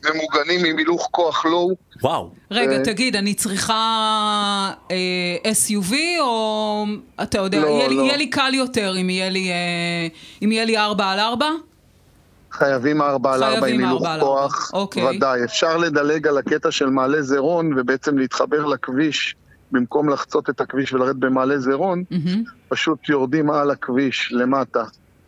ממוגנים 0.06 0.66
עם 0.66 0.78
הילוך 0.78 1.08
כוח 1.12 1.46
לואו. 1.46 1.76
וואו. 2.02 2.32
רגע, 2.52 2.78
אה, 2.78 2.84
תגיד, 2.84 3.16
אני 3.16 3.34
צריכה 3.34 4.72
אה, 4.92 5.52
SUV 5.52 5.94
או 6.20 6.86
אתה 7.24 7.38
יודע, 7.38 7.60
לא, 7.60 7.68
יהיה, 7.68 7.88
לי, 7.88 7.96
לא. 7.96 8.02
יהיה 8.02 8.18
לי 8.18 8.30
קל 8.30 8.54
יותר 8.54 8.94
אם 9.02 9.10
יהיה 9.10 9.30
לי, 9.30 9.50
אה, 9.50 10.08
אם 10.44 10.52
יהיה 10.52 10.66
לי 10.66 10.78
4 10.78 11.12
על 11.12 11.20
4? 11.20 11.50
חייבים 12.52 13.02
ארבע 13.02 13.34
על 13.34 13.44
ארבע 13.44 13.56
עם 13.56 13.62
חייבים 13.62 13.86
הילוך. 13.86 14.08
כוח. 14.20 14.72
אוקיי. 14.74 15.18
ודאי, 15.18 15.44
אפשר 15.44 15.78
לדלג 15.78 16.28
על 16.28 16.38
הקטע 16.38 16.72
של 16.72 16.90
מעלה 16.90 17.22
זרעון 17.22 17.80
ובעצם 17.80 18.18
להתחבר 18.18 18.66
לכביש 18.66 19.36
במקום 19.72 20.10
לחצות 20.10 20.50
את 20.50 20.62
הכביש 20.62 20.94
ולרדת 20.94 21.16
במעלה 21.16 21.60
זרעון, 21.60 22.04
מהמם. 22.12 22.44
פשוט 22.70 23.10
יורדים 23.10 23.50
על 23.50 23.72
הכביש 23.72 24.32
למטה 24.32 24.84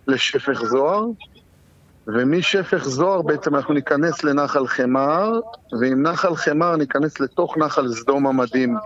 לשפך 0.08 0.64
זוהר, 0.64 1.06
ומשפך 2.08 2.84
זוהר 2.84 3.22
בעצם 3.22 3.56
אנחנו 3.56 3.74
ניכנס 3.74 4.24
לנחל 4.24 4.68
חמר, 4.68 5.40
ועם 5.82 6.04
נחל 6.04 6.36
חמר 6.36 6.76
ניכנס 6.76 7.20
לתוך 7.20 7.58
נחל 7.58 7.94
סדום 7.94 8.28
המדהים. 8.28 8.78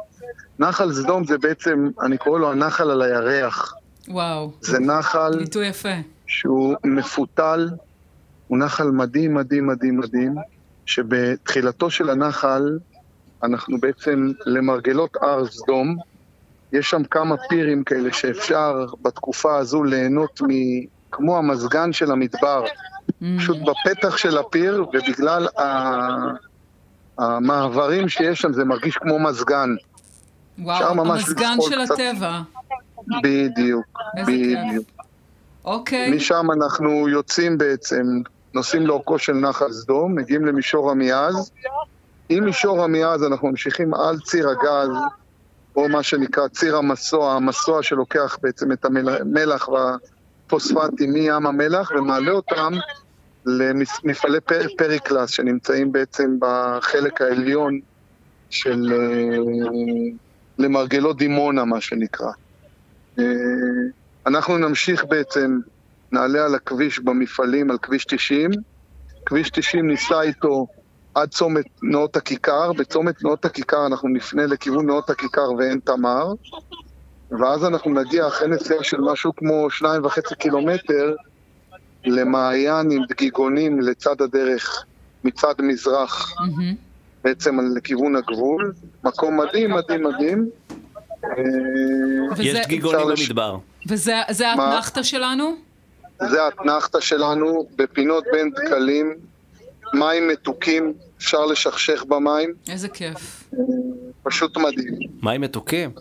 נחל 0.59 0.93
סדום 0.93 1.25
זה 1.25 1.37
בעצם, 1.37 1.89
אני 2.01 2.17
קורא 2.17 2.39
לו 2.39 2.51
הנחל 2.51 2.89
על 2.91 3.01
הירח. 3.01 3.73
וואו, 4.07 4.51
זה 4.61 4.79
נחל 4.79 5.39
ביטוי 5.39 5.67
יפה. 5.67 5.89
שהוא 6.27 6.75
מפותל, 6.83 7.69
הוא 8.47 8.57
נחל 8.57 8.87
מדהים, 8.87 9.33
מדהים, 9.33 9.67
מדהים, 9.67 9.99
מדהים, 9.99 10.35
שבתחילתו 10.85 11.89
של 11.89 12.09
הנחל 12.09 12.77
אנחנו 13.43 13.77
בעצם 13.79 14.31
למרגלות 14.45 15.17
הר 15.21 15.45
סדום. 15.45 15.97
יש 16.73 16.89
שם 16.89 17.03
כמה 17.03 17.35
פירים 17.49 17.83
כאלה 17.83 18.13
שאפשר 18.13 18.85
בתקופה 19.01 19.57
הזו 19.57 19.83
ליהנות 19.83 20.41
מ... 20.41 20.47
כמו 21.11 21.37
המזגן 21.37 21.93
של 21.93 22.11
המדבר, 22.11 22.63
Mm. 23.03 23.25
פשוט 23.37 23.57
בפתח 23.57 24.17
של 24.17 24.37
הפיר, 24.37 24.85
ובגלל 24.93 25.47
ה... 25.47 25.63
המעברים 27.17 28.09
שיש 28.09 28.41
שם, 28.41 28.53
זה 28.53 28.63
מרגיש 28.63 28.97
כמו 28.97 29.19
מזגן. 29.19 29.69
וואו, 30.59 31.01
המזגן 31.01 31.57
של 31.61 31.85
קצת... 31.85 31.93
הטבע. 31.93 32.41
בדיוק, 33.23 33.85
בדיוק. 34.27 34.87
אוקיי. 35.65 36.15
משם 36.15 36.47
אנחנו 36.51 37.09
יוצאים 37.09 37.57
בעצם, 37.57 38.03
נוסעים 38.53 38.87
לאורכו 38.87 39.19
של 39.19 39.33
נחל 39.33 39.71
סדום, 39.71 40.15
מגיעים 40.15 40.45
למישור 40.45 40.91
עמיעז. 40.91 41.51
עם 42.37 42.43
מישור 42.43 42.83
עמיעז 42.83 43.23
אנחנו 43.23 43.47
ממשיכים 43.47 43.93
על 43.93 44.19
ציר 44.19 44.49
הגז, 44.49 44.89
או 45.75 45.89
מה 45.89 46.03
שנקרא 46.03 46.47
ציר 46.47 46.77
המסוע, 46.77 47.33
המסוע 47.33 47.83
שלוקח 47.83 48.37
בעצם 48.41 48.71
את 48.71 48.85
המלח 48.85 49.69
והפוספטים 49.69 51.13
מים 51.13 51.45
המלח 51.45 51.91
ומעלה 51.91 52.31
אותם 52.31 52.73
למפעלי 53.45 54.39
פריקלאס 54.77 55.29
שנמצאים 55.29 55.91
בעצם 55.91 56.37
בחלק 56.39 57.21
העליון 57.21 57.79
של 58.49 58.93
אה, 58.93 59.37
למרגלות 60.57 61.17
דימונה, 61.17 61.65
מה 61.65 61.81
שנקרא. 61.81 62.31
אה, 63.19 63.25
אנחנו 64.27 64.57
נמשיך 64.57 65.05
בעצם, 65.05 65.59
נעלה 66.11 66.45
על 66.45 66.55
הכביש 66.55 66.99
במפעלים, 66.99 67.71
על 67.71 67.77
כביש 67.77 68.05
90. 68.05 68.51
כביש 69.25 69.49
90 69.49 69.87
ניסע 69.87 70.21
איתו 70.21 70.67
עד 71.15 71.29
צומת 71.29 71.65
נאות 71.83 72.15
הכיכר, 72.15 72.73
בצומת 72.73 73.23
נאות 73.23 73.45
הכיכר 73.45 73.85
אנחנו 73.85 74.09
נפנה 74.09 74.45
לכיוון 74.45 74.85
נאות 74.85 75.09
הכיכר 75.09 75.51
ועין 75.57 75.79
תמר, 75.83 76.33
ואז 77.31 77.65
אנחנו 77.65 77.91
נגיע 77.91 78.27
אחרי 78.27 78.47
נסיעה 78.47 78.83
של 78.83 79.01
משהו 79.01 79.35
כמו 79.35 79.69
שניים 79.69 80.05
וחצי 80.05 80.35
קילומטר 80.35 81.15
למעיין 82.05 82.91
עם 82.91 83.01
דגיגונים 83.09 83.81
לצד 83.81 84.21
הדרך, 84.21 84.85
מצד 85.23 85.53
מזרח, 85.59 86.31
mm-hmm. 86.31 86.75
בעצם 87.23 87.59
לכיוון 87.75 88.15
הגבול. 88.15 88.73
מקום 89.03 89.39
מדהים, 89.39 89.71
מדהים, 89.71 90.03
מדהים. 90.03 90.49
יש 92.39 92.65
דגיגונים 92.65 93.07
במדבר. 93.07 93.57
וזה 93.89 94.47
האתנחתא 94.49 95.03
שלנו? 95.03 95.55
זה 96.29 96.43
האתנחתא 96.43 96.99
שלנו 96.99 97.67
בפינות 97.75 98.23
בין 98.31 98.51
דקלים, 98.51 99.13
מים 99.93 100.27
מתוקים, 100.27 100.93
אפשר 101.17 101.45
לשכשך 101.45 102.03
במים. 102.07 102.53
איזה 102.69 102.89
כיף. 102.89 103.43
פשוט 104.23 104.57
מדהים. 104.57 104.97
מים 105.21 105.41
מתוקים? 105.41 105.91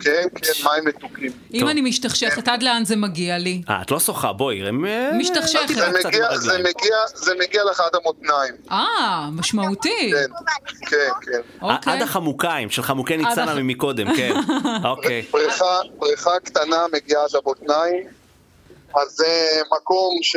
כן, 0.00 0.26
כן, 0.34 0.52
מים 0.64 0.84
מתוקים. 0.84 1.32
אם 1.54 1.68
אני 1.68 1.80
משתכשכת, 1.80 2.48
עד 2.48 2.62
לאן 2.62 2.84
זה 2.84 2.96
מגיע 2.96 3.38
לי? 3.38 3.62
אה, 3.70 3.82
את 3.82 3.90
לא 3.90 4.00
שוחה, 4.00 4.32
בואי. 4.32 4.62
משתכשכת. 5.18 5.74
זה 7.14 7.32
מגיע 7.34 7.64
לך 7.64 7.80
עד 7.80 7.96
המותניים. 7.96 8.54
אה, 8.70 9.28
משמעותי. 9.32 10.12
כן, 10.12 10.32
כן, 10.86 10.96
כן. 11.22 11.40
אוקיי. 11.62 11.92
עד 11.92 12.02
החמוקיים, 12.02 12.70
של 12.70 12.82
חמוקי 12.82 13.16
ניצנה 13.16 13.54
ממקודם, 13.54 14.16
כן. 14.16 14.34
אוקיי. 14.90 15.22
בריכה 15.98 16.40
קטנה 16.44 16.86
מגיעה 16.92 17.24
עד 17.24 17.30
המותניים, 17.42 18.06
אז 18.94 19.08
זה 19.08 19.60
מקום 19.72 20.18
ש... 20.22 20.36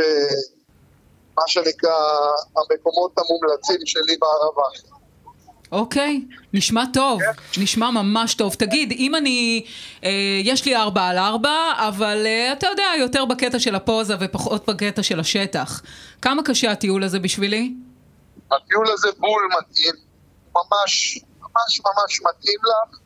מה 1.38 1.44
שנקרא 1.48 1.92
המקומות 2.58 3.12
המומלצים 3.18 3.86
שלי 3.86 4.18
בערבה. 4.20 4.64
אוקיי, 5.72 6.22
נשמע 6.54 6.84
טוב, 6.94 7.22
כן. 7.22 7.62
נשמע 7.62 7.92
ממש 7.92 8.36
טוב. 8.36 8.54
תגיד, 8.54 8.92
אם 8.92 9.16
אני, 9.16 9.66
אה, 10.04 10.10
יש 10.44 10.66
לי 10.66 10.76
ארבע 10.76 11.08
על 11.08 11.18
ארבע, 11.18 11.74
אבל 11.88 12.24
אה, 12.26 12.54
אתה 12.54 12.68
יודע, 12.68 12.88
יותר 13.00 13.26
בקטע 13.26 13.60
של 13.60 13.76
הפוזה 13.76 14.16
ופחות 14.20 14.70
בקטע 14.70 15.04
של 15.04 15.20
השטח. 15.20 15.82
כמה 16.22 16.44
קשה 16.44 16.72
הטיול 16.72 17.04
הזה 17.04 17.20
בשבילי? 17.20 17.74
הטיול 18.52 18.92
הזה 18.92 19.08
בול 19.18 19.50
מתאים, 19.60 19.96
ממש, 20.56 21.20
ממש 21.42 21.82
ממש 21.86 22.22
מתאים 22.22 22.60
לך, 22.64 23.00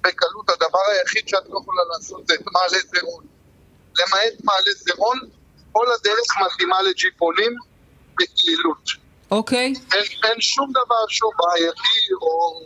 בקלות. 0.00 0.50
הדבר 0.50 0.78
היחיד 0.92 1.28
שאת 1.28 1.48
לא 1.48 1.58
יכולה 1.62 1.82
לעשות 1.92 2.26
זה 2.26 2.34
את 2.34 2.46
מעלה 2.52 2.78
זרון. 2.94 3.24
למעט 3.98 4.44
מעלה 4.44 4.70
זרון, 4.76 5.18
כל 5.76 5.86
הדרך 6.00 6.52
מתאימה 6.52 6.82
לג'יפונים 6.82 7.52
בקלילות. 8.14 8.90
אוקיי. 9.30 9.74
אין, 9.94 10.04
אין 10.24 10.40
שום 10.40 10.70
דבר 10.70 11.04
שהוא 11.08 11.32
בעייתי, 11.38 12.14
או... 12.22 12.60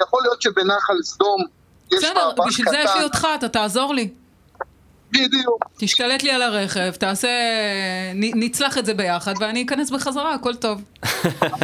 יכול 0.00 0.22
להיות 0.22 0.42
שבנחל 0.42 1.02
סדום 1.02 1.44
יש 1.92 2.04
מעבר 2.04 2.32
קטן. 2.32 2.42
בסדר, 2.42 2.46
בשביל 2.48 2.66
זה 2.70 2.78
יש 2.78 2.90
לי 2.96 3.04
אותך, 3.04 3.28
אתה 3.34 3.48
תעזור 3.48 3.94
לי. 3.94 4.08
בדיוק. 5.10 5.64
תשתלט 5.78 6.22
לי 6.22 6.30
על 6.30 6.42
הרכב, 6.42 6.90
תעשה... 6.90 7.28
נצלח 8.14 8.78
את 8.78 8.86
זה 8.86 8.94
ביחד, 8.94 9.34
ואני 9.40 9.62
אכנס 9.62 9.90
בחזרה, 9.90 10.34
הכל 10.34 10.54
טוב. 10.54 10.82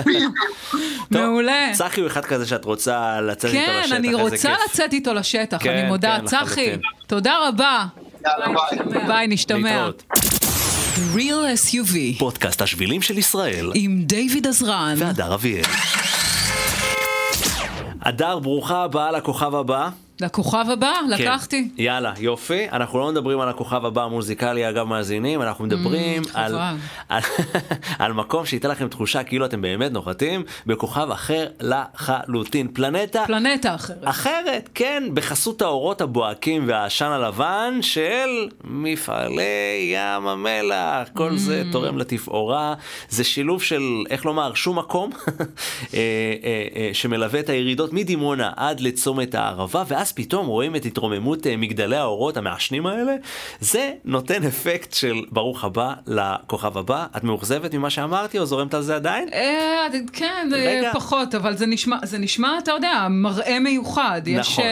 מעולה. 1.10 1.70
צחי 1.72 2.00
הוא 2.00 2.08
אחד 2.08 2.24
כזה 2.24 2.46
שאת 2.46 2.64
רוצה 2.64 3.20
לצאת 3.20 3.54
איתו 3.54 3.64
לשטח, 3.64 3.88
כן, 3.88 3.96
אני 3.96 4.14
רוצה 4.14 4.54
לצאת 4.64 4.92
איתו 4.92 5.14
לשטח, 5.14 5.66
אני 5.66 5.82
כן, 5.82 5.88
מודה. 5.88 6.18
כן, 6.20 6.26
צחי, 6.26 6.76
תודה 7.06 7.48
רבה. 7.48 7.86
יאללה, 8.24 8.46
ביי. 8.46 9.06
ביי, 9.06 9.26
נשתמע. 9.26 9.90
Real 10.96 11.44
SUV, 11.54 12.18
פודקאסט 12.18 12.62
השבילים 12.62 13.02
של 13.02 13.18
ישראל, 13.18 13.72
עם 13.74 14.02
דיוויד 14.02 14.46
עזרן 14.46 14.94
והדר 14.98 15.34
אביאל. 15.34 15.62
הדר, 18.02 18.38
ברוכה 18.38 18.84
הבאה 18.84 19.12
לכוכב 19.12 19.54
הבא. 19.54 19.88
לכוכב 20.20 20.64
הבא? 20.72 20.92
כן. 21.16 21.24
לקחתי. 21.24 21.68
יאללה, 21.76 22.12
יופי. 22.18 22.70
אנחנו 22.72 22.98
לא 22.98 23.08
מדברים 23.10 23.40
על 23.40 23.48
הכוכב 23.48 23.84
הבא 23.84 24.02
המוזיקלי, 24.02 24.68
אגב 24.68 24.86
מאזינים, 24.86 25.42
אנחנו 25.42 25.64
מדברים 25.64 26.22
mm, 26.22 26.30
על, 26.34 26.58
על, 27.08 27.22
על 27.98 28.12
מקום 28.12 28.46
שייתן 28.46 28.70
לכם 28.70 28.88
תחושה 28.88 29.22
כאילו 29.22 29.46
אתם 29.46 29.62
באמת 29.62 29.92
נוחתים 29.92 30.42
בכוכב 30.66 31.10
אחר 31.10 31.46
לחלוטין. 31.60 32.68
פלנטה... 32.68 33.24
פלנטה 33.26 33.74
אחרת. 33.74 33.98
אחרת, 34.04 34.68
כן, 34.74 35.02
בחסות 35.14 35.62
האורות 35.62 36.00
הבוהקים 36.00 36.64
והעשן 36.68 37.06
הלבן 37.06 37.78
של 37.80 38.48
מפעלי 38.64 39.92
ים 39.94 40.26
המלח. 40.26 41.08
כל 41.14 41.30
mm. 41.30 41.36
זה 41.36 41.62
תורם 41.72 41.98
לתפאורה. 41.98 42.74
זה 43.08 43.24
שילוב 43.24 43.62
של, 43.62 43.82
איך 44.10 44.26
לומר, 44.26 44.54
שום 44.54 44.78
מקום 44.78 45.10
אה, 45.18 45.36
אה, 45.94 46.66
אה, 46.76 46.90
שמלווה 46.92 47.40
את 47.40 47.48
הירידות 47.48 47.92
מדימונה 47.92 48.50
עד 48.56 48.80
לצומת 48.80 49.34
הערבה, 49.34 49.82
ואז 49.88 50.09
ואז 50.10 50.14
פתאום 50.14 50.46
רואים 50.46 50.76
את 50.76 50.84
התרוממות 50.84 51.46
אה, 51.46 51.56
מגדלי 51.56 51.96
האורות 51.96 52.36
המעשנים 52.36 52.86
האלה, 52.86 53.14
זה 53.60 53.92
נותן 54.04 54.44
אפקט 54.44 54.92
של 54.92 55.22
ברוך 55.30 55.64
הבא 55.64 55.94
לכוכב 56.06 56.78
הבא. 56.78 57.06
את 57.16 57.24
מאוכזבת 57.24 57.74
ממה 57.74 57.90
שאמרתי 57.90 58.38
או 58.38 58.46
זורמת 58.46 58.74
על 58.74 58.82
זה 58.82 58.96
עדיין? 58.96 59.28
אה, 59.32 59.86
כן, 60.12 60.48
פחות, 60.92 61.34
אבל 61.34 61.56
זה 62.02 62.18
נשמע, 62.18 62.58
אתה 62.58 62.72
יודע, 62.72 63.06
מראה 63.10 63.58
מיוחד. 63.58 64.22
נכון. 64.26 64.64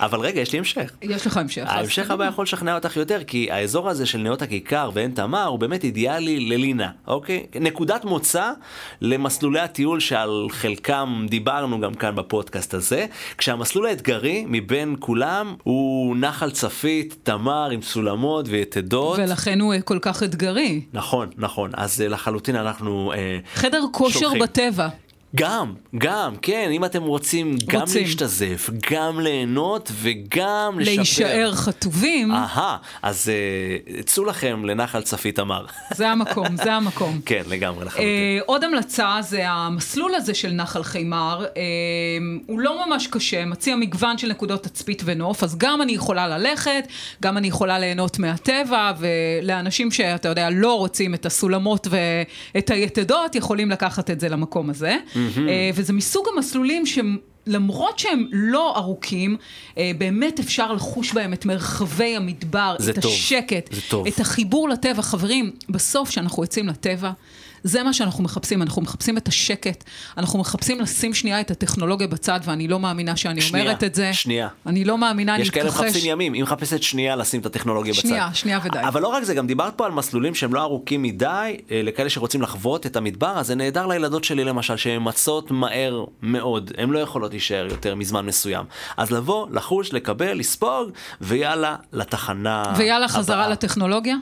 אבל 0.00 0.20
רגע, 0.20 0.40
יש 0.40 0.52
לי 0.52 0.58
המשך. 0.58 0.92
יש 1.02 1.26
לך 1.26 1.36
המשך. 1.36 1.64
ההמשך 1.66 2.10
הבא 2.10 2.24
יכול 2.24 2.42
לשכנע 2.42 2.74
אותך 2.74 2.96
יותר, 2.96 3.24
כי 3.24 3.50
האזור 3.50 3.88
הזה 3.88 4.06
של 4.06 4.18
נאות 4.18 4.42
הכיכר 4.42 4.90
ועין 4.94 5.10
תמר 5.10 5.44
הוא 5.44 5.58
באמת 5.58 5.84
אידיאלי 5.84 6.40
ללינה, 6.40 6.90
אוקיי? 7.06 7.46
נקודת 7.60 8.04
מוצא 8.04 8.50
למסלולי 9.00 9.60
הטיול 9.60 10.00
שעל 10.00 10.46
חלקם 10.50 11.26
דיברנו 11.28 11.80
גם 11.80 11.94
כאן 11.94 12.16
בפודקאסט 12.16 12.74
הזה. 12.74 13.06
כשהמסלול 13.38 13.86
האתגרי 13.86 14.44
מבין 14.48 14.96
כולם 14.98 15.54
הוא 15.62 16.16
נחל 16.16 16.50
צפית, 16.50 17.16
תמר 17.22 17.70
עם 17.70 17.82
סולמות 17.82 18.46
ויתדות. 18.48 19.18
ולכן 19.18 19.60
הוא 19.60 19.74
כל 19.84 19.98
כך 20.02 20.22
אתגרי. 20.22 20.80
נכון, 20.92 21.28
נכון. 21.36 21.70
אז 21.74 22.00
אה, 22.00 22.08
לחלוטין 22.08 22.56
אנחנו 22.56 23.12
אה, 23.12 23.38
חדר 23.54 23.80
כושר. 23.92 24.34
בטבע. 24.40 24.88
גם, 25.34 25.74
גם, 25.98 26.36
כן, 26.42 26.70
אם 26.72 26.84
אתם 26.84 27.02
רוצים, 27.02 27.50
רוצים. 27.50 27.66
גם 27.80 27.86
להשתזף, 27.94 28.70
גם 28.90 29.20
ליהנות 29.20 29.92
וגם 29.94 30.78
לשפר. 30.80 30.94
להישאר 30.96 31.52
חטובים. 31.54 32.32
אהה, 32.32 32.76
אז 33.02 33.30
uh, 33.30 34.02
צאו 34.02 34.24
לכם 34.24 34.64
לנחל 34.64 35.02
צפית 35.02 35.38
אמר. 35.38 35.66
זה 35.96 36.10
המקום, 36.10 36.56
זה 36.56 36.72
המקום. 36.72 37.20
כן, 37.26 37.42
לגמרי, 37.48 37.84
לחלוטין. 37.84 38.08
Uh, 38.40 38.44
עוד 38.46 38.64
המלצה 38.64 39.16
זה 39.20 39.48
המסלול 39.48 40.14
הזה 40.14 40.34
של 40.34 40.50
נחל 40.50 40.82
חימר, 40.82 41.44
uh, 41.44 41.56
הוא 42.46 42.60
לא 42.60 42.86
ממש 42.86 43.06
קשה, 43.06 43.44
מציע 43.44 43.76
מגוון 43.76 44.18
של 44.18 44.28
נקודות 44.28 44.62
תצפית 44.62 45.02
ונוף, 45.04 45.42
אז 45.42 45.58
גם 45.58 45.82
אני 45.82 45.92
יכולה 45.92 46.38
ללכת, 46.38 46.88
גם 47.22 47.36
אני 47.36 47.48
יכולה 47.48 47.78
ליהנות 47.78 48.18
מהטבע, 48.18 48.92
ולאנשים 48.98 49.90
שאתה 49.90 50.28
יודע, 50.28 50.50
לא 50.50 50.78
רוצים 50.78 51.14
את 51.14 51.26
הסולמות 51.26 51.86
ואת 51.90 52.70
היתדות, 52.70 53.34
יכולים 53.34 53.70
לקחת 53.70 54.10
את 54.10 54.20
זה 54.20 54.28
למקום 54.28 54.70
הזה. 54.70 54.96
Mm. 55.14 55.18
אה, 55.48 55.70
וזה 55.74 55.92
מסוג 55.92 56.26
המסלולים 56.34 56.86
שהם... 56.86 57.18
למרות 57.46 57.98
שהם 57.98 58.26
לא 58.32 58.76
ארוכים, 58.76 59.36
אה, 59.78 59.90
באמת 59.98 60.40
אפשר 60.40 60.72
לחוש 60.72 61.12
בהם 61.12 61.32
את 61.32 61.46
מרחבי 61.46 62.16
המדבר, 62.16 62.76
את 62.90 62.98
טוב, 63.00 63.12
השקט, 63.12 63.74
את 64.08 64.20
החיבור 64.20 64.68
לטבע. 64.68 65.02
חברים, 65.02 65.50
בסוף 65.68 66.08
כשאנחנו 66.08 66.42
יוצאים 66.42 66.68
לטבע, 66.68 67.12
זה 67.64 67.82
מה 67.82 67.92
שאנחנו 67.92 68.24
מחפשים, 68.24 68.62
אנחנו 68.62 68.82
מחפשים 68.82 69.18
את 69.18 69.28
השקט, 69.28 69.84
אנחנו 70.18 70.38
מחפשים 70.38 70.80
לשים 70.80 71.14
שנייה 71.14 71.40
את 71.40 71.50
הטכנולוגיה 71.50 72.06
בצד, 72.06 72.40
ואני 72.44 72.68
לא 72.68 72.80
מאמינה 72.80 73.16
שאני 73.16 73.40
שנייה, 73.40 73.64
אומרת 73.64 73.84
את 73.84 73.94
זה. 73.94 74.12
שנייה. 74.12 74.48
אני 74.66 74.84
לא 74.84 74.98
מאמינה, 74.98 75.34
אני 75.34 75.42
יש 75.42 75.50
כאלה 75.50 75.68
מתכחש. 75.68 75.84
מחפשים 75.84 76.10
ימים, 76.10 76.32
היא 76.32 76.42
מחפשת 76.42 76.82
שנייה 76.82 77.16
לשים 77.16 77.40
את 77.40 77.46
הטכנולוגיה 77.46 77.92
בצד. 77.92 78.02
שנייה, 78.02 78.34
שנייה 78.34 78.60
ודי. 78.64 78.78
אבל 78.80 79.02
לא 79.02 79.08
רק 79.08 79.24
זה, 79.24 79.34
גם 79.34 79.46
דיברת 79.46 79.74
פה 79.76 79.86
על 79.86 79.92
מסלולים 79.92 80.34
שהם 80.34 80.54
לא 80.54 80.62
ארוכים 80.62 81.02
מדי, 81.02 81.56
אה, 81.70 81.80
לכאלה 81.84 82.10
שרוצים 82.10 82.42
לחוות 82.42 82.86
את 82.86 82.96
המדבר, 82.96 83.38
אז 83.38 83.46
זה 83.46 83.54
נהדר 83.54 83.86
לילדות 83.86 84.24
שלי 84.24 84.44
למשל, 84.44 84.76
שהן 84.76 85.02
מצות 85.04 85.50
מהר 85.50 86.04
מאוד, 86.22 86.72
הן 86.78 86.90
לא 86.90 86.98
יכולות 86.98 87.30
להישאר 87.30 87.66
יותר 87.70 87.94
מזמן 87.94 88.26
מסוים. 88.26 88.64
אז 88.96 89.10
לבוא, 89.10 89.46
לחוש, 89.50 89.92
לקבל, 89.92 90.32
לספוג, 90.32 90.90
ויאללה, 91.20 91.76
לתחנה 91.92 92.62
ויאללה, 92.76 93.08
חזרה 93.08 93.36
הבאה. 93.36 93.48
לטכנולוגיה? 93.48 94.16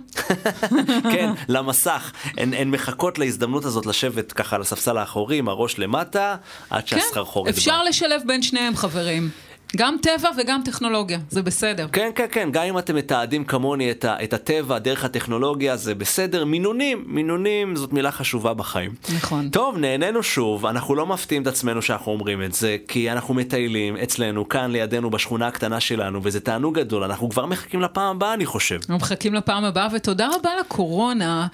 כן, 1.12 1.32
למסך. 1.48 2.12
הן 2.36 2.70
מחכות 2.70 3.18
להזדמנות 3.32 3.64
הזאת 3.64 3.86
לשבת 3.86 4.32
ככה 4.32 4.56
על 4.56 4.62
הספסל 4.62 4.98
האחורי, 4.98 5.38
עם 5.38 5.48
הראש 5.48 5.78
למטה, 5.78 6.36
עד 6.70 6.86
שהסחרחורת 6.86 7.46
כן, 7.46 7.58
אפשר 7.58 7.82
לשלב 7.82 8.22
בין 8.26 8.42
שניהם, 8.42 8.76
חברים. 8.76 9.30
גם 9.76 9.96
טבע 10.02 10.30
וגם 10.38 10.60
טכנולוגיה, 10.64 11.18
זה 11.30 11.42
בסדר. 11.42 11.86
כן, 11.92 12.10
כן, 12.14 12.26
כן, 12.32 12.48
גם 12.52 12.62
אם 12.62 12.78
אתם 12.78 12.96
מתעדים 12.96 13.44
כמוני 13.44 13.90
את, 13.90 14.04
ה, 14.04 14.16
את 14.24 14.32
הטבע 14.32 14.78
דרך 14.78 15.04
הטכנולוגיה, 15.04 15.76
זה 15.76 15.94
בסדר. 15.94 16.44
מינונים, 16.44 17.04
מינונים 17.06 17.76
זאת 17.76 17.92
מילה 17.92 18.12
חשובה 18.12 18.54
בחיים. 18.54 18.94
נכון. 19.16 19.48
טוב, 19.48 19.78
נהנינו 19.78 20.22
שוב, 20.22 20.66
אנחנו 20.66 20.94
לא 20.94 21.06
מפתיעים 21.06 21.42
את 21.42 21.46
עצמנו 21.46 21.82
שאנחנו 21.82 22.12
אומרים 22.12 22.42
את 22.42 22.54
זה, 22.54 22.76
כי 22.88 23.10
אנחנו 23.12 23.34
מטיילים 23.34 23.96
אצלנו, 23.96 24.48
כאן 24.48 24.70
לידינו, 24.70 25.10
בשכונה 25.10 25.46
הקטנה 25.46 25.80
שלנו, 25.80 26.20
וזה 26.22 26.40
תענוג 26.40 26.78
גדול, 26.78 27.04
אנחנו 27.04 27.30
כבר 27.30 27.46
מחכים 27.46 27.80
לפעם 27.80 28.16
הבאה, 28.16 28.34
אני 28.34 28.46
חושב. 28.46 28.76
אנחנו 28.76 28.96
מחכים 28.96 29.34
לפעם 29.34 29.64
הבאה, 29.64 29.88
ותודה 29.92 30.28
רבה 30.34 30.50
לקורונה. 30.60 31.46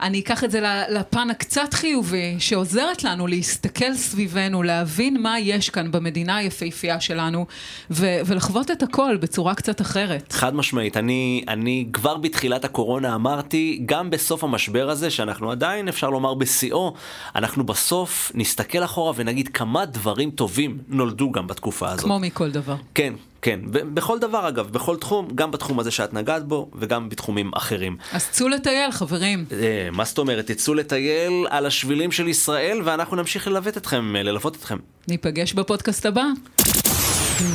אני 0.00 0.20
אקח 0.20 0.44
את 0.44 0.50
זה 0.50 0.60
לפן 0.88 1.30
הקצת 1.30 1.74
חיובי, 1.74 2.36
שעוזרת 2.38 3.04
לנו 3.04 3.26
להסתכל 3.26 3.94
סביבנו, 3.94 4.62
להבין 4.62 5.22
מה 5.22 5.40
יש 5.40 5.70
כאן 5.70 5.92
במדינה 5.92 6.36
היפהפייה 6.36 7.00
שלנו, 7.00 7.46
ו- 7.90 8.18
ולחוות 8.26 8.70
את 8.70 8.82
הכל 8.82 9.16
בצורה 9.20 9.54
קצת 9.54 9.80
אחרת. 9.80 10.32
חד 10.32 10.54
משמעית, 10.54 10.96
אני, 10.96 11.44
אני 11.48 11.86
כבר 11.92 12.16
בתחילת 12.16 12.64
הקורונה 12.64 13.14
אמרתי, 13.14 13.82
גם 13.86 14.10
בסוף 14.10 14.44
המשבר 14.44 14.90
הזה, 14.90 15.10
שאנחנו 15.10 15.50
עדיין, 15.50 15.88
אפשר 15.88 16.10
לומר, 16.10 16.34
בשיאו, 16.34 16.94
אנחנו 17.36 17.66
בסוף 17.66 18.32
נסתכל 18.34 18.84
אחורה 18.84 19.12
ונגיד 19.16 19.48
כמה 19.48 19.84
דברים 19.84 20.30
טובים 20.30 20.78
נולדו 20.88 21.30
גם 21.30 21.46
בתקופה 21.46 21.88
הזאת. 21.88 22.04
כמו 22.04 22.18
מכל 22.18 22.50
דבר. 22.50 22.76
כן, 22.94 23.12
כן, 23.46 23.60
בכל 23.70 24.18
דבר 24.18 24.48
אגב, 24.48 24.68
בכל 24.70 24.96
תחום, 24.96 25.28
גם 25.34 25.50
בתחום 25.50 25.78
הזה 25.80 25.90
שאת 25.90 26.14
נגעת 26.14 26.44
בו, 26.48 26.70
וגם 26.78 27.08
בתחומים 27.08 27.50
אחרים. 27.54 27.96
אז 28.12 28.28
צאו 28.30 28.48
לטייל, 28.48 28.90
חברים. 28.90 29.44
אה, 29.52 29.88
מה 29.92 30.04
זאת 30.04 30.18
אומרת, 30.18 30.46
תצאו 30.46 30.74
לטייל 30.74 31.46
על 31.50 31.66
השבילים 31.66 32.12
של 32.12 32.28
ישראל, 32.28 32.80
ואנחנו 32.84 33.16
נמשיך 33.16 33.46
ללוות 33.46 33.76
אתכם, 33.76 34.16
אה, 34.16 34.22
ללוות 34.22 34.56
אתכם. 34.56 34.76
ניפגש 35.08 35.52
בפודקאסט 35.52 36.06
הבא. 36.06 36.24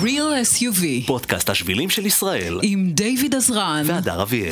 Real 0.04 0.58
SUV, 0.58 1.08
פודקאסט 1.08 1.50
השבילים 1.50 1.90
של 1.90 2.06
ישראל, 2.06 2.60
עם 2.62 2.92
דיוויד 2.92 3.36
עזרן. 3.36 3.84
והדר 3.86 4.22
אביאל. 4.22 4.52